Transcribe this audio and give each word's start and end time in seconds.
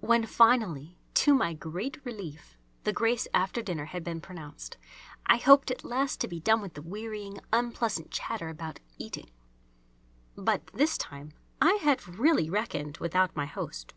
When 0.00 0.26
finally, 0.26 0.98
to 1.14 1.34
my 1.34 1.52
great 1.52 2.04
relief, 2.04 2.58
the 2.82 2.92
grace 2.92 3.28
after 3.32 3.62
dinner 3.62 3.84
had 3.84 4.02
been 4.02 4.20
pronounced, 4.20 4.76
I 5.26 5.36
hoped 5.36 5.70
at 5.70 5.84
last 5.84 6.20
to 6.22 6.26
be 6.26 6.40
done 6.40 6.60
with 6.60 6.74
the 6.74 6.82
wearying, 6.82 7.38
unpleasant 7.52 8.10
chatter 8.10 8.48
about 8.48 8.80
eating. 8.98 9.30
But 10.34 10.66
this 10.74 10.98
time 10.98 11.32
I 11.60 11.74
had 11.74 12.08
really 12.18 12.50
reckoned 12.50 12.96
without 12.98 13.36
my 13.36 13.46
host. 13.46 13.94